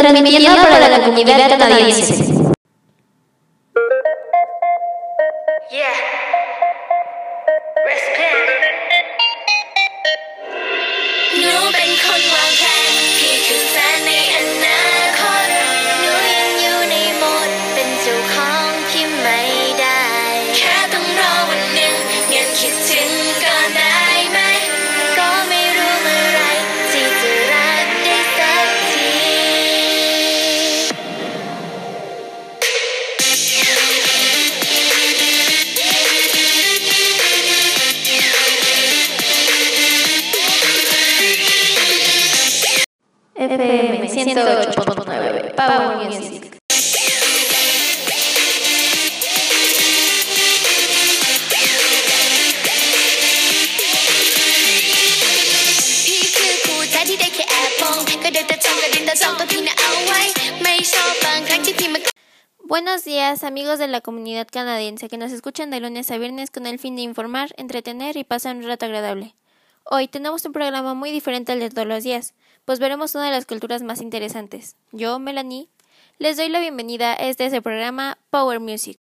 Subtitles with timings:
[0.00, 2.43] transmitiendo para la comunidad canadiense.
[62.64, 66.66] Buenos días amigos de la comunidad canadiense que nos escuchan de lunes a viernes con
[66.66, 69.36] el fin de informar, entretener y pasar un rato agradable.
[69.84, 73.30] Hoy tenemos un programa muy diferente al de todos los días pues veremos una de
[73.30, 74.76] las culturas más interesantes.
[74.92, 75.68] Yo, Melanie,
[76.18, 78.98] les doy la bienvenida a este es el programa Power Music.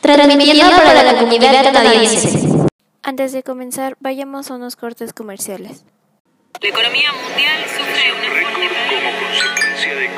[0.00, 2.48] Transmitiendo para la comunidad canadiense.
[3.02, 5.84] Antes de comenzar, vayamos a unos cortes comerciales.
[6.60, 10.13] La economía mundial sufre una fuerte como consecuencia de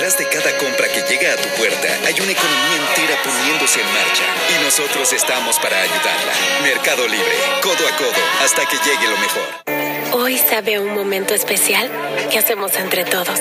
[0.00, 3.86] Detrás de cada compra que llega a tu puerta hay una economía entera poniéndose en
[3.88, 6.32] marcha y nosotros estamos para ayudarla.
[6.62, 10.18] Mercado Libre, codo a codo, hasta que llegue lo mejor.
[10.18, 11.90] Hoy sabe un momento especial
[12.30, 13.38] que hacemos entre todos.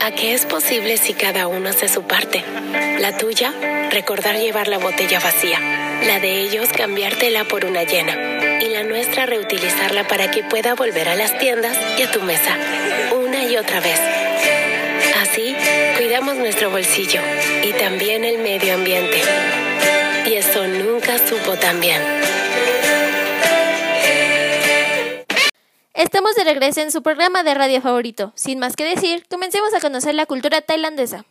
[0.00, 2.44] ¿A qué es posible si cada uno hace su parte?
[3.00, 3.52] La tuya,
[3.90, 5.58] recordar llevar la botella vacía.
[6.04, 8.60] La de ellos, cambiártela por una llena.
[8.60, 12.56] Y la nuestra, reutilizarla para que pueda volver a las tiendas y a tu mesa.
[13.12, 14.27] Una y otra vez.
[15.20, 15.54] Así,
[15.96, 17.20] cuidamos nuestro bolsillo
[17.62, 19.22] y también el medio ambiente.
[20.26, 22.02] Y eso nunca supo tan bien.
[25.94, 28.32] Estamos de regreso en su programa de radio favorito.
[28.36, 31.24] Sin más que decir, comencemos a conocer la cultura tailandesa.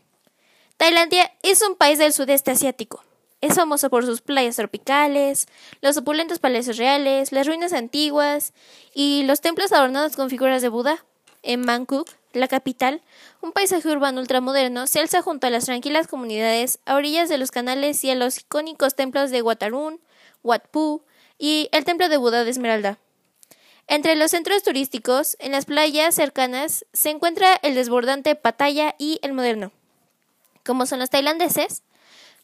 [0.75, 3.03] Tailandia es un país del sudeste asiático.
[3.39, 5.47] Es famoso por sus playas tropicales,
[5.81, 8.53] los opulentos palacios reales, las ruinas antiguas
[8.94, 11.05] y los templos adornados con figuras de Buda.
[11.44, 13.01] En Bangkok, la capital,
[13.41, 17.51] un paisaje urbano ultramoderno se alza junto a las tranquilas comunidades a orillas de los
[17.51, 19.99] canales y a los icónicos templos de Watarun,
[20.43, 21.03] Wat Phu
[21.37, 22.97] y el templo de Buda de Esmeralda.
[23.87, 29.33] Entre los centros turísticos, en las playas cercanas, se encuentra el desbordante Pattaya y el
[29.33, 29.71] moderno.
[30.65, 31.83] Como son los tailandeses,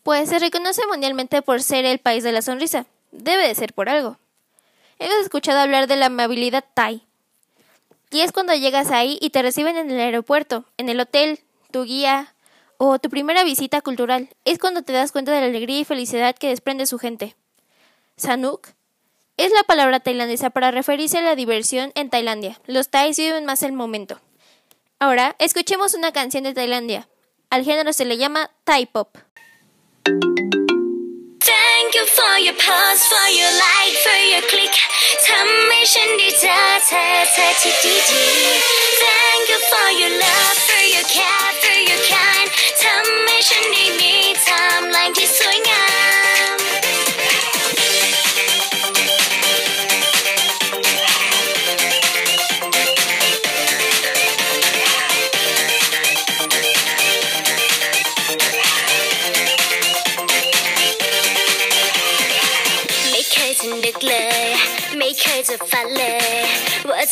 [0.04, 2.86] pues se reconoce mundialmente por ser el país de la sonrisa.
[3.12, 4.18] Debe de ser por algo.
[5.00, 7.06] Hemos escuchado hablar de la amabilidad Thai.
[8.14, 11.40] Y es cuando llegas ahí y te reciben en el aeropuerto, en el hotel,
[11.72, 12.36] tu guía
[12.78, 14.30] o tu primera visita cultural.
[14.46, 17.36] Es cuando te das cuenta de la alegría y felicidad que desprende su gente.
[18.16, 18.68] Sanuk
[19.38, 22.62] es la palabra tailandesa para referirse a la diversión en Tailandia.
[22.68, 24.22] Los thais viven más el momento.
[25.00, 27.10] Ahora, escuchemos una canción de Tailandia.
[27.50, 29.18] Al género se le llama Thai Pop.
[32.13, 34.75] Thank you for your pulse for your like for your click
[35.27, 42.49] ทำให้ฉันได้เจอเธอเธอที่ดีดีๆ Thank you for your love for your care for your kind
[42.83, 44.49] ทำให้ฉันได้มีไท
[44.81, 45.83] ม์ไลน์ที่สวยงาม ไม่ ม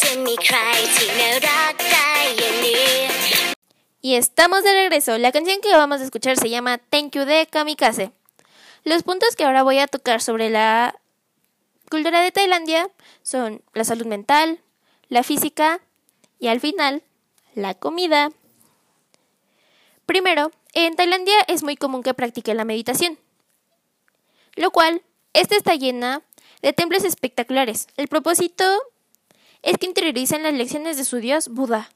[0.02, 0.58] จะมีใคร
[0.94, 2.94] ที่น่ารักได้อย่างนี้
[4.09, 5.18] Y estamos de regreso.
[5.18, 8.12] La canción que vamos a escuchar se llama Thank You de Kamikaze.
[8.84, 10.94] Los puntos que ahora voy a tocar sobre la
[11.91, 12.88] cultura de Tailandia
[13.24, 14.60] son la salud mental,
[15.09, 15.80] la física
[16.38, 17.03] y al final
[17.54, 18.30] la comida.
[20.04, 23.18] Primero, en Tailandia es muy común que practiquen la meditación,
[24.54, 25.03] lo cual,
[25.33, 26.22] esta está llena
[26.62, 27.88] de templos espectaculares.
[27.97, 28.65] El propósito
[29.61, 31.90] es que interioricen las lecciones de su dios Buda.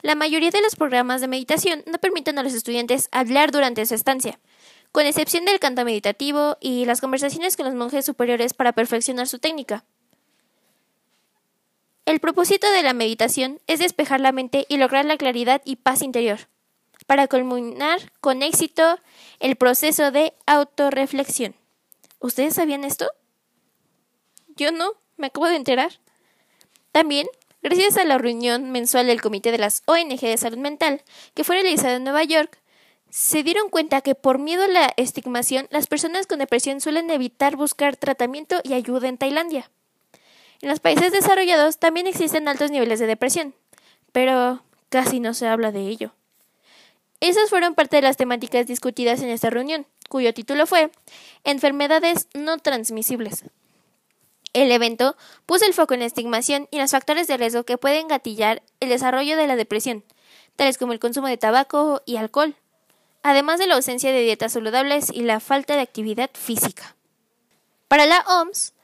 [0.00, 3.94] La mayoría de los programas de meditación no permiten a los estudiantes hablar durante su
[3.94, 4.38] estancia,
[4.92, 9.38] con excepción del canto meditativo y las conversaciones con los monjes superiores para perfeccionar su
[9.38, 9.84] técnica.
[12.06, 16.00] El propósito de la meditación es despejar la mente y lograr la claridad y paz
[16.00, 16.38] interior,
[17.06, 18.98] para culminar con éxito
[19.40, 21.54] el proceso de autorreflexión.
[22.20, 23.10] ¿Ustedes sabían esto?
[24.56, 26.00] Yo no, me acabo de enterar.
[26.98, 27.28] También,
[27.62, 31.00] gracias a la reunión mensual del Comité de las ONG de Salud Mental,
[31.32, 32.58] que fue realizada en Nueva York,
[33.08, 37.54] se dieron cuenta que por miedo a la estigmación, las personas con depresión suelen evitar
[37.54, 39.70] buscar tratamiento y ayuda en Tailandia.
[40.60, 43.54] En los países desarrollados también existen altos niveles de depresión,
[44.10, 46.12] pero casi no se habla de ello.
[47.20, 50.90] Esas fueron parte de las temáticas discutidas en esta reunión, cuyo título fue
[51.44, 53.44] Enfermedades no transmisibles.
[54.52, 55.16] El evento
[55.46, 58.88] puso el foco en la estigmación y los factores de riesgo que pueden gatillar el
[58.88, 60.04] desarrollo de la depresión,
[60.56, 62.56] tales como el consumo de tabaco y alcohol,
[63.22, 66.96] además de la ausencia de dietas saludables y la falta de actividad física.
[67.88, 68.74] Para la OMS,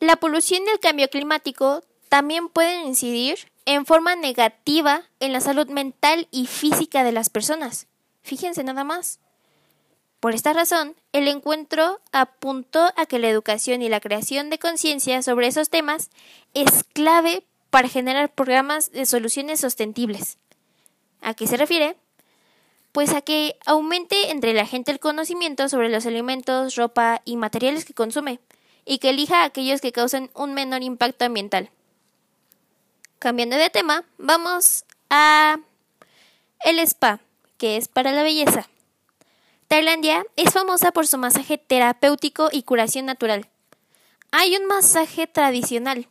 [0.00, 5.68] la polución y el cambio climático también pueden incidir en forma negativa en la salud
[5.68, 7.86] mental y física de las personas.
[8.22, 9.20] Fíjense nada más.
[10.20, 15.22] Por esta razón, el encuentro apuntó a que la educación y la creación de conciencia
[15.22, 16.10] sobre esos temas
[16.52, 20.36] es clave para generar programas de soluciones sostenibles.
[21.22, 21.96] ¿A qué se refiere?
[22.92, 27.86] Pues a que aumente entre la gente el conocimiento sobre los alimentos, ropa y materiales
[27.86, 28.40] que consume,
[28.84, 31.70] y que elija aquellos que causen un menor impacto ambiental.
[33.18, 35.60] Cambiando de tema, vamos a
[36.64, 37.20] el spa,
[37.56, 38.68] que es para la belleza.
[39.70, 43.46] Tailandia es famosa por su masaje terapéutico y curación natural.
[44.32, 46.08] Hay un masaje tradicional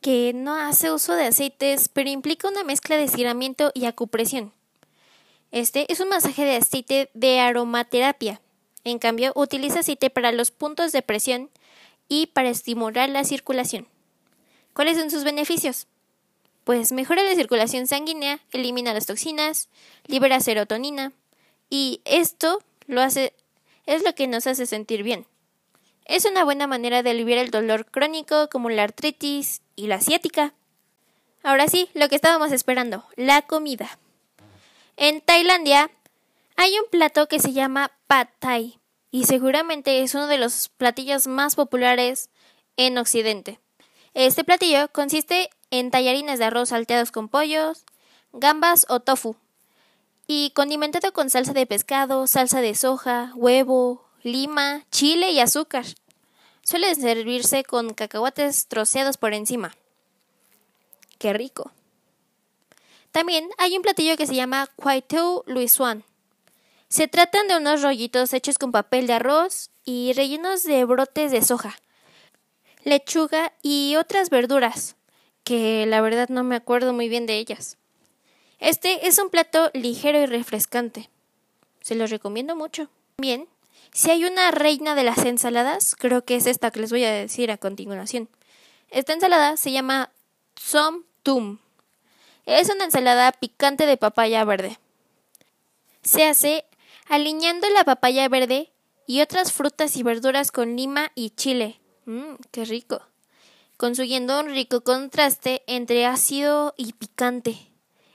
[0.00, 4.52] que no hace uso de aceites, pero implica una mezcla de estiramiento y acupresión.
[5.50, 8.40] Este es un masaje de aceite de aromaterapia.
[8.84, 11.50] En cambio, utiliza aceite para los puntos de presión
[12.08, 13.88] y para estimular la circulación.
[14.72, 15.88] ¿Cuáles son sus beneficios?
[16.62, 19.68] Pues mejora la circulación sanguínea, elimina las toxinas,
[20.06, 21.12] libera serotonina,
[21.72, 23.32] y esto lo hace,
[23.86, 25.26] es lo que nos hace sentir bien.
[26.04, 30.52] Es una buena manera de aliviar el dolor crónico como la artritis y la ciática.
[31.42, 33.98] Ahora sí, lo que estábamos esperando, la comida.
[34.98, 35.90] En Tailandia
[36.56, 38.78] hay un plato que se llama Pad Thai
[39.10, 42.28] y seguramente es uno de los platillos más populares
[42.76, 43.60] en Occidente.
[44.12, 47.86] Este platillo consiste en tallarines de arroz salteados con pollos,
[48.34, 49.36] gambas o tofu,
[50.26, 55.84] y condimentado con salsa de pescado, salsa de soja, huevo, lima, chile y azúcar.
[56.62, 59.74] Suele servirse con cacahuates troceados por encima.
[61.18, 61.72] ¡Qué rico!
[63.10, 65.04] También hay un platillo que se llama Kwai
[65.46, 66.04] Luisuan.
[66.88, 71.42] Se tratan de unos rollitos hechos con papel de arroz y rellenos de brotes de
[71.42, 71.76] soja,
[72.84, 74.96] lechuga y otras verduras,
[75.44, 77.78] que la verdad no me acuerdo muy bien de ellas.
[78.62, 81.10] Este es un plato ligero y refrescante.
[81.80, 82.88] Se los recomiendo mucho.
[83.18, 83.48] Bien,
[83.92, 87.10] si hay una reina de las ensaladas, creo que es esta que les voy a
[87.10, 88.28] decir a continuación.
[88.88, 90.12] Esta ensalada se llama
[90.54, 91.58] Som Tum.
[92.46, 94.78] Es una ensalada picante de papaya verde.
[96.04, 96.64] Se hace
[97.08, 98.70] alineando la papaya verde
[99.08, 101.80] y otras frutas y verduras con lima y chile.
[102.04, 103.02] Mmm, qué rico.
[103.76, 107.71] Consiguiendo un rico contraste entre ácido y picante.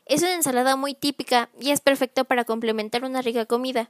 [0.07, 3.89] Es una ensalada muy típica y es perfecto para complementar una rica comida,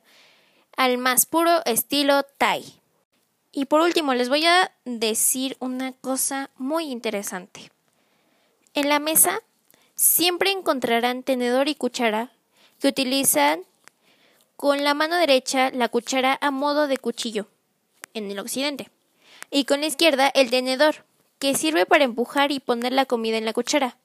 [0.75, 2.63] al más puro estilo Thai.
[3.51, 7.71] Y por último, les voy a decir una cosa muy interesante.
[8.73, 9.41] En la mesa
[9.95, 12.31] siempre encontrarán tenedor y cuchara
[12.79, 13.63] que utilizan
[14.55, 17.47] con la mano derecha la cuchara a modo de cuchillo
[18.13, 18.89] en el occidente
[19.51, 21.05] y con la izquierda el tenedor
[21.39, 23.97] que sirve para empujar y poner la comida en la cuchara.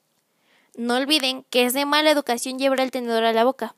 [0.75, 3.75] No olviden que es de mala educación llevar el tenedor a la boca,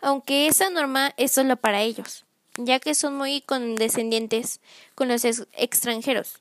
[0.00, 2.24] aunque esa norma es solo para ellos,
[2.56, 4.60] ya que son muy condescendientes
[4.94, 6.40] con los extranjeros.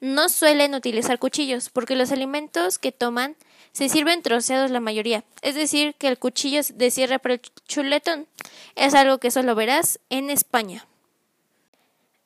[0.00, 3.36] No suelen utilizar cuchillos porque los alimentos que toman
[3.72, 8.26] se sirven troceados la mayoría, es decir, que el cuchillo de cierre para el chuletón
[8.74, 10.86] es algo que solo verás en España.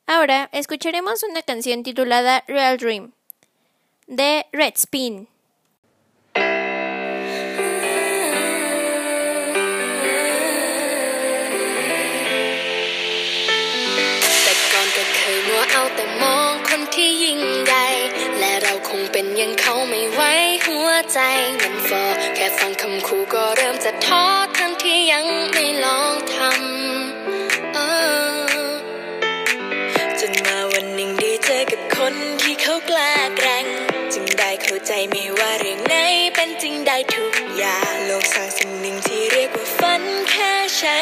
[0.07, 3.13] Ahora escucharemos una canción titulada Real Dream
[4.07, 5.29] de Red Spin.
[16.97, 17.87] ที่ยิ่งใหญ่
[18.39, 20.21] และเราคงเป็นอย่างเขาไม่ไหว
[20.65, 21.19] หัวใจ
[21.61, 22.03] มันฟอ
[22.35, 24.25] แค่ฟังคำคู่ก็เริ่มจะท้อ
[24.59, 26.47] ทั้งที่ยังไม่ลองทำ
[30.21, 33.67] จนมาวันหนึ่งได้เจอกับคนที่เขากล้าแกร่ง
[34.13, 35.95] จึงได้เข้าใจไม่ว่าเรื่องไหน
[36.35, 40.99] เป็นจริงได้ทุกอย่างโลกสร้างสิ่งหนึ่งที่เรียกว่าฝันแค่ใช่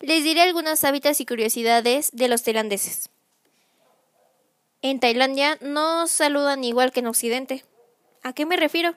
[0.00, 3.10] les diré algunos hábitos y curiosidades de los tailandeses.
[4.82, 7.64] En Tailandia no saludan igual que en Occidente.
[8.22, 8.96] ¿A qué me refiero?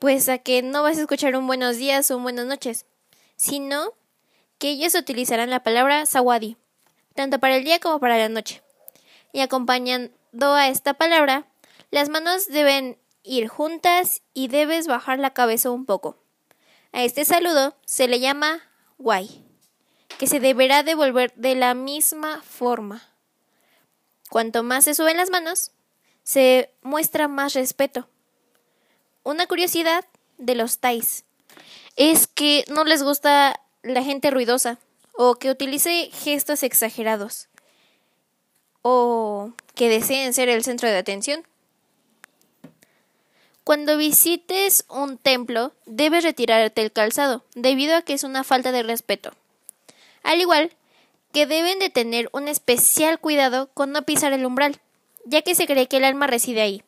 [0.00, 2.84] Pues a que no vas a escuchar un buenos días o un buenas noches,
[3.36, 3.92] sino
[4.58, 6.56] que ellos utilizarán la palabra sawadi,
[7.14, 8.62] tanto para el día como para la noche.
[9.32, 11.46] Y acompañando a esta palabra,
[11.90, 16.16] las manos deben ir juntas y debes bajar la cabeza un poco.
[16.92, 18.62] A este saludo se le llama
[18.98, 19.44] guay,
[20.18, 23.02] que se deberá devolver de la misma forma.
[24.28, 25.70] Cuanto más se suben las manos,
[26.24, 28.08] se muestra más respeto.
[29.22, 30.04] Una curiosidad
[30.36, 31.24] de los Thais
[31.96, 34.78] es que no les gusta la gente ruidosa
[35.12, 37.48] o que utilice gestos exagerados
[38.82, 41.46] o que deseen ser el centro de atención.
[43.64, 48.82] Cuando visites un templo, debes retirarte el calzado, debido a que es una falta de
[48.82, 49.32] respeto.
[50.22, 50.72] Al igual
[51.32, 54.80] que deben de tener un especial cuidado con no pisar el umbral,
[55.24, 56.82] ya que se cree que el alma reside ahí.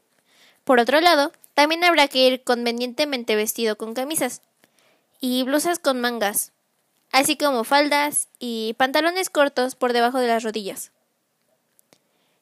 [0.65, 4.43] Por otro lado, también habrá que ir convenientemente vestido con camisas
[5.21, 6.53] y blusas con mangas,
[7.13, 10.93] así como faldas y pantalones cortos por debajo de las rodillas.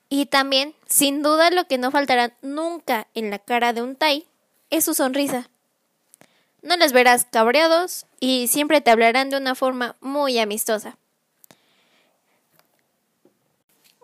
[0.08, 4.26] Y también, sin duda, lo que no faltará nunca en la cara de un Thai
[4.70, 5.50] es su sonrisa.
[6.62, 10.96] No les verás cabreados y siempre te hablarán de una forma muy amistosa.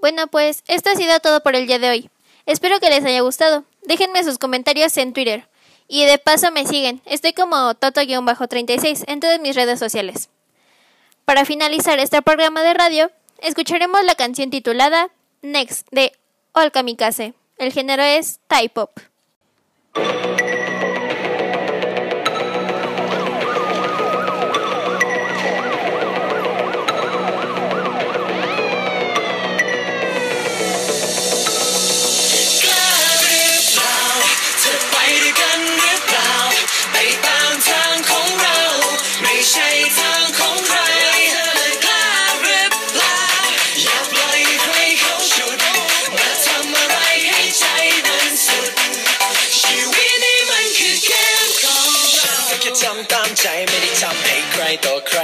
[0.00, 2.10] Bueno, pues esto ha sido todo por el día de hoy.
[2.46, 3.64] Espero que les haya gustado.
[3.82, 5.48] Déjenme sus comentarios en Twitter.
[5.88, 7.00] Y de paso me siguen.
[7.06, 10.28] Estoy como Toto-36 en todas mis redes sociales.
[11.24, 15.08] Para finalizar este programa de radio, escucharemos la canción titulada
[15.40, 16.12] Next de
[16.52, 17.34] All Kamikaze.
[17.56, 18.98] El género es Thai Pop.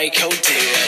[0.00, 0.79] ต่อ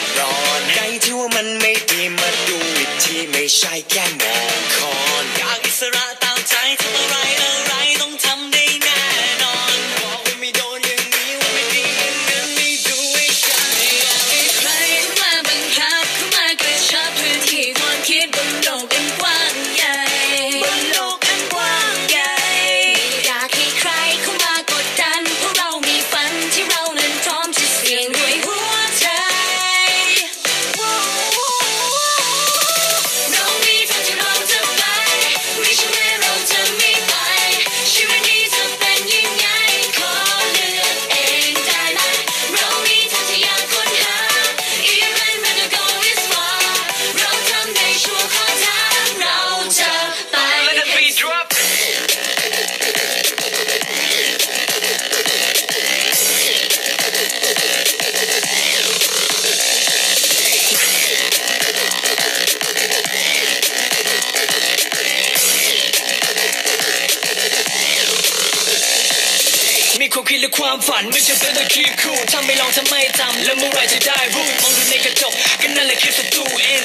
[71.63, 76.81] จำเป็นต้องคีบคู่ทำไม่ลองทำไม่ทำแล้วเมื่อไรจะได้รู้มองดูในกระจกก็นั่นแหละคือศัตรูเอง